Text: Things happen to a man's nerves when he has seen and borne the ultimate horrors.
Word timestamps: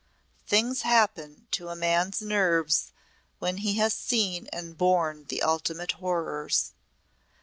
Things 0.47 0.81
happen 0.81 1.45
to 1.51 1.69
a 1.69 1.75
man's 1.75 2.23
nerves 2.23 2.91
when 3.37 3.57
he 3.57 3.75
has 3.75 3.93
seen 3.93 4.47
and 4.51 4.75
borne 4.75 5.25
the 5.25 5.43
ultimate 5.43 5.91
horrors. 5.91 6.73